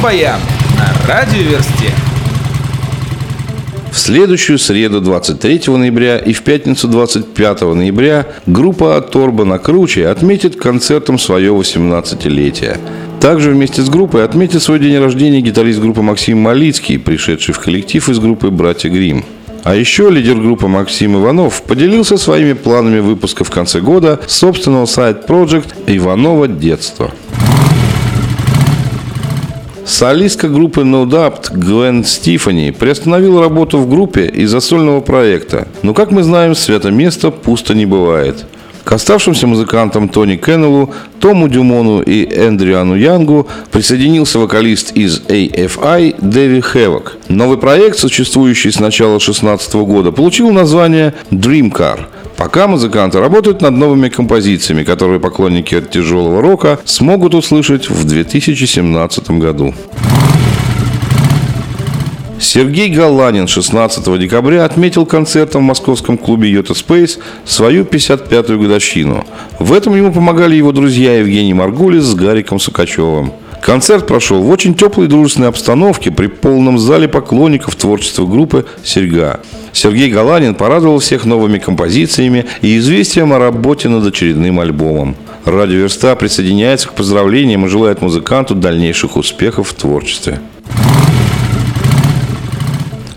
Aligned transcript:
Рок-баян 0.00 0.40
на 0.78 1.08
радиоверсте. 1.08 1.92
В 3.92 3.98
следующую 3.98 4.58
среду 4.58 5.02
23 5.02 5.62
ноября 5.76 6.16
и 6.16 6.32
в 6.32 6.42
пятницу 6.42 6.88
25 6.88 7.60
ноября 7.60 8.26
группа 8.46 8.98
Торбана 9.02 9.58
Круче 9.58 10.08
отметит 10.08 10.56
концертом 10.56 11.18
свое 11.18 11.52
18-летие. 11.52 12.78
Также 13.20 13.50
вместе 13.50 13.82
с 13.82 13.90
группой 13.90 14.24
отметит 14.24 14.62
свой 14.62 14.78
день 14.78 14.98
рождения 14.98 15.42
гитарист 15.42 15.80
группы 15.80 16.00
Максим 16.00 16.38
Малицкий, 16.38 16.98
пришедший 16.98 17.52
в 17.52 17.58
коллектив 17.58 18.08
из 18.08 18.18
группы 18.18 18.50
«Братья 18.50 18.88
Грим. 18.88 19.24
А 19.64 19.74
еще 19.74 20.08
лидер 20.08 20.36
группы 20.36 20.66
Максим 20.66 21.16
Иванов 21.16 21.62
поделился 21.62 22.16
своими 22.16 22.54
планами 22.54 23.00
выпуска 23.00 23.44
в 23.44 23.50
конце 23.50 23.80
года 23.80 24.18
собственного 24.26 24.86
сайт-проект 24.86 25.74
«Иванова 25.86 26.48
детство». 26.48 27.10
Солистка 29.90 30.48
группы 30.48 30.82
No 30.82 31.04
Doubt 31.04 31.52
Гвен 31.52 32.04
Стифани 32.04 32.70
приостановила 32.70 33.42
работу 33.42 33.78
в 33.78 33.90
группе 33.90 34.24
из-за 34.26 34.60
сольного 34.60 35.00
проекта. 35.00 35.66
Но, 35.82 35.94
как 35.94 36.12
мы 36.12 36.22
знаем, 36.22 36.54
свято 36.54 36.92
место 36.92 37.32
пусто 37.32 37.74
не 37.74 37.86
бывает. 37.86 38.46
К 38.84 38.92
оставшимся 38.92 39.48
музыкантам 39.48 40.08
Тони 40.08 40.36
Кеннеллу, 40.36 40.94
Тому 41.18 41.48
Дюмону 41.48 42.02
и 42.02 42.24
Эндриану 42.24 42.94
Янгу 42.94 43.48
присоединился 43.72 44.38
вокалист 44.38 44.92
из 44.92 45.22
AFI 45.22 46.14
Дэви 46.20 46.60
Хэвок. 46.60 47.16
Новый 47.28 47.58
проект, 47.58 47.98
существующий 47.98 48.70
с 48.70 48.78
начала 48.78 49.18
2016 49.18 49.74
года, 49.74 50.12
получил 50.12 50.52
название 50.52 51.14
Dream 51.32 51.72
Car– 51.72 52.02
Пока 52.40 52.66
музыканты 52.66 53.20
работают 53.20 53.60
над 53.60 53.72
новыми 53.72 54.08
композициями, 54.08 54.82
которые 54.82 55.20
поклонники 55.20 55.78
тяжелого 55.82 56.40
рока 56.40 56.78
смогут 56.86 57.34
услышать 57.34 57.90
в 57.90 58.06
2017 58.06 59.32
году. 59.32 59.74
Сергей 62.40 62.88
Галанин 62.88 63.46
16 63.46 64.18
декабря 64.18 64.64
отметил 64.64 65.04
концертом 65.04 65.64
в 65.64 65.66
московском 65.66 66.16
клубе 66.16 66.50
Йота 66.50 66.72
Space 66.72 67.18
свою 67.44 67.84
55-ю 67.84 68.58
годовщину. 68.58 69.26
В 69.58 69.74
этом 69.74 69.94
ему 69.94 70.10
помогали 70.10 70.56
его 70.56 70.72
друзья 70.72 71.18
Евгений 71.18 71.52
Маргулис 71.52 72.04
с 72.04 72.14
Гариком 72.14 72.58
Сукачевым. 72.58 73.34
Концерт 73.70 74.08
прошел 74.08 74.42
в 74.42 74.50
очень 74.50 74.74
теплой 74.74 75.06
дружественной 75.06 75.46
обстановке 75.46 76.10
при 76.10 76.26
полном 76.26 76.76
зале 76.76 77.06
поклонников 77.06 77.76
творчества 77.76 78.26
группы 78.26 78.66
«Серьга». 78.82 79.38
Сергей 79.72 80.10
Галанин 80.10 80.56
порадовал 80.56 80.98
всех 80.98 81.24
новыми 81.24 81.60
композициями 81.60 82.46
и 82.62 82.76
известием 82.78 83.32
о 83.32 83.38
работе 83.38 83.88
над 83.88 84.04
очередным 84.04 84.58
альбомом. 84.58 85.14
Радио 85.44 85.76
Верста 85.76 86.16
присоединяется 86.16 86.88
к 86.88 86.94
поздравлениям 86.94 87.64
и 87.64 87.68
желает 87.68 88.02
музыканту 88.02 88.56
дальнейших 88.56 89.16
успехов 89.16 89.68
в 89.68 89.74
творчестве. 89.74 90.40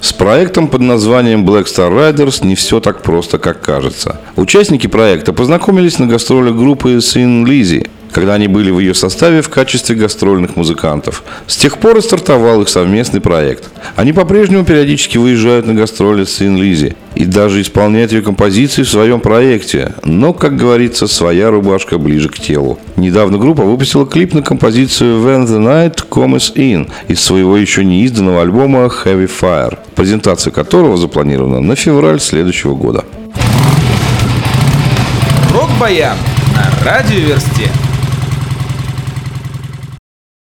С 0.01 0.13
проектом 0.13 0.67
под 0.67 0.81
названием 0.81 1.49
Black 1.49 1.63
Star 1.63 1.89
Riders 1.91 2.45
не 2.45 2.53
все 2.53 2.79
так 2.79 3.01
просто, 3.01 3.39
как 3.39 3.61
кажется. 3.61 4.19
Участники 4.35 4.85
проекта 4.85 5.33
познакомились 5.33 5.97
на 5.97 6.05
гастролях 6.05 6.55
группы 6.55 6.97
Sin 6.97 7.43
Lizzy, 7.43 7.89
когда 8.13 8.35
они 8.35 8.47
были 8.47 8.71
в 8.71 8.79
ее 8.79 8.93
составе 8.93 9.41
в 9.41 9.49
качестве 9.49 9.95
гастрольных 9.95 10.55
музыкантов. 10.55 11.23
С 11.47 11.57
тех 11.57 11.79
пор 11.79 11.97
и 11.97 12.01
стартовал 12.01 12.61
их 12.61 12.69
совместный 12.69 13.19
проект. 13.19 13.69
Они 13.95 14.13
по-прежнему 14.13 14.63
периодически 14.63 15.17
выезжают 15.17 15.65
на 15.65 15.73
гастроли 15.73 16.23
с 16.23 16.41
Ин 16.41 16.57
Лизи 16.57 16.95
и 17.15 17.25
даже 17.25 17.61
исполняют 17.61 18.11
ее 18.11 18.21
композиции 18.21 18.83
в 18.83 18.89
своем 18.89 19.19
проекте, 19.19 19.93
но, 20.03 20.33
как 20.33 20.55
говорится, 20.55 21.07
своя 21.07 21.49
рубашка 21.49 21.97
ближе 21.97 22.29
к 22.29 22.39
телу. 22.39 22.79
Недавно 22.95 23.37
группа 23.37 23.63
выпустила 23.63 24.05
клип 24.05 24.33
на 24.33 24.41
композицию 24.41 25.21
When 25.21 25.45
the 25.45 25.59
Night 25.59 26.05
Comes 26.09 26.53
In 26.55 26.89
из 27.07 27.21
своего 27.21 27.57
еще 27.57 27.83
не 27.83 28.03
изданного 28.03 28.41
альбома 28.41 28.85
Heavy 28.85 29.29
Fire, 29.29 29.77
презентация 29.95 30.51
которого 30.51 30.97
запланирована 30.97 31.59
на 31.59 31.75
февраль 31.75 32.19
следующего 32.19 32.75
года. 32.75 33.05
Рок-баян 35.53 36.17
на 36.55 36.85
радиоверсте. 36.85 37.69